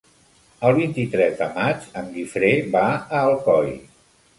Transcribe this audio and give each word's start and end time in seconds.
El 0.69 0.73
vint-i-tres 0.79 1.37
de 1.43 1.49
maig 1.59 1.87
en 2.03 2.11
Guifré 2.19 2.53
va 2.77 2.87
a 2.97 3.25
Alcoi. 3.25 3.75